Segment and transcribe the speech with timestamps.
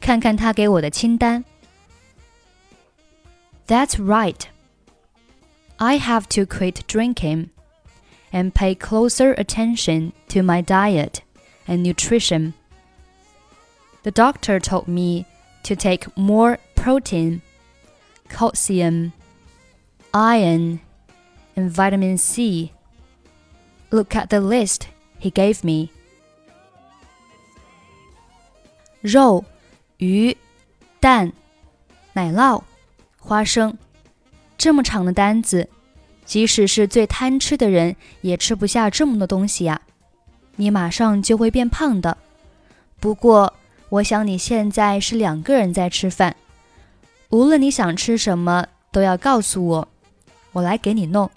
[0.00, 1.44] 看看他给我的清单。
[3.66, 4.40] That's right.
[5.76, 7.48] I have to quit drinking
[8.32, 11.20] and pay closer attention to my diet
[11.66, 12.52] and nutrition.
[14.02, 15.26] The doctor told me
[15.62, 17.40] to take more protein,
[18.28, 19.12] calcium,
[20.12, 20.80] iron,
[21.54, 22.72] and vitamin C.
[23.90, 24.88] Look at the list
[25.20, 25.90] he gave me.
[29.00, 29.44] 肉、
[29.98, 30.36] 鱼、
[31.00, 31.32] 蛋、
[32.14, 32.62] 奶酪、
[33.18, 33.76] 花生。
[34.58, 35.68] 这么长的单子，
[36.24, 39.80] 即使是最贪吃的人也吃不下这么多东西呀！
[40.57, 42.17] 你马上就会变胖的。
[42.99, 43.53] 不过，
[43.87, 46.35] 我想你现在是两个人在吃饭，
[47.29, 49.87] 无论你想吃什么，都要告诉我，
[50.51, 51.31] 我来给你弄。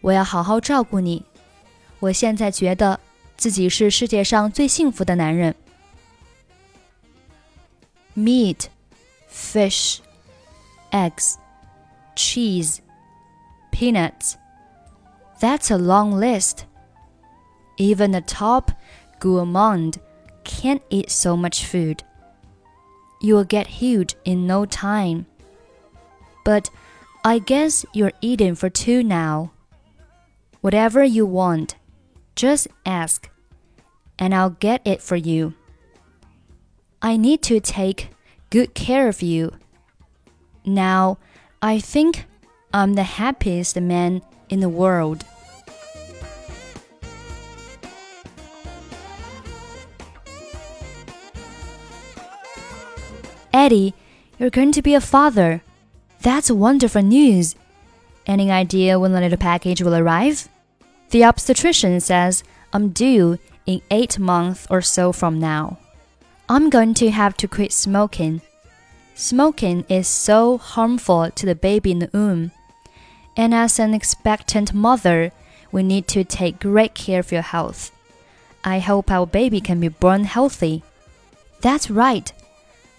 [0.00, 1.24] 我要好好照顾你。
[2.00, 2.98] 我现在觉得
[3.36, 5.54] 自己是世界上最幸福的男人。
[8.16, 8.64] Meat,
[9.32, 9.98] fish,
[10.90, 11.36] eggs.
[12.16, 12.80] cheese,
[13.72, 14.36] peanuts.
[15.40, 16.66] That's a long list.
[17.80, 18.72] Even the top
[19.20, 20.00] gourmand
[20.44, 22.04] can't eat so much food.
[23.22, 25.24] You'll get huge in no time.
[26.44, 26.68] But
[27.24, 29.52] I guess you're eating for two now.
[30.60, 31.76] Whatever you want,
[32.36, 33.30] just ask,
[34.18, 35.54] and I'll get it for you.
[37.00, 38.10] I need to take
[38.50, 39.52] good care of you.
[40.66, 41.16] Now,
[41.62, 42.26] I think
[42.74, 44.20] I'm the happiest man
[44.50, 45.24] in the world.
[53.60, 53.92] Eddie,
[54.38, 55.62] you're going to be a father.
[56.22, 57.56] That's wonderful news.
[58.26, 60.48] Any idea when the little package will arrive?
[61.10, 65.78] The obstetrician says I'm due in eight months or so from now.
[66.48, 68.40] I'm going to have to quit smoking
[69.14, 72.52] Smoking is so harmful to the baby in the womb.
[73.36, 75.32] And as an expectant mother,
[75.70, 77.92] we need to take great care of your health.
[78.64, 80.82] I hope our baby can be born healthy.
[81.60, 82.32] That's right.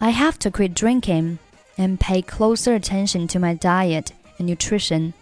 [0.00, 1.38] I have to quit drinking
[1.78, 5.14] and pay closer attention to my diet and nutrition.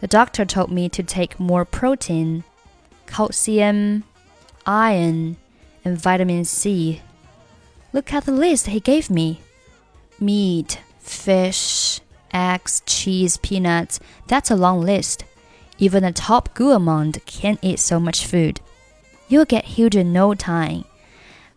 [0.00, 2.44] The doctor told me to take more protein,
[3.06, 4.04] calcium,
[4.66, 5.36] iron,
[5.84, 7.00] and vitamin C.
[7.92, 9.40] Look at the list he gave me
[10.18, 12.00] meat, fish,
[12.32, 14.00] eggs, cheese, peanuts.
[14.26, 15.24] That's a long list.
[15.78, 18.60] Even a top gourmand can't eat so much food.
[19.28, 20.84] You'll get huge in no time.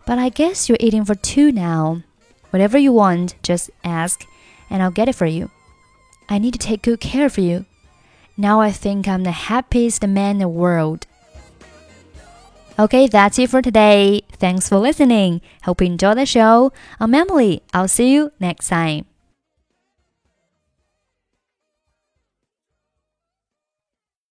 [0.05, 2.03] But I guess you're eating for two now.
[2.51, 4.25] Whatever you want, just ask,
[4.69, 5.49] and I'll get it for you.
[6.27, 7.65] I need to take good care of you.
[8.37, 11.05] Now I think I'm the happiest man in the world.
[12.79, 14.21] Okay, that's it for today.
[14.31, 15.41] Thanks for listening.
[15.63, 16.71] Hope you enjoy the show.
[16.99, 17.61] I'm Emily.
[17.73, 19.08] I'll see you next time.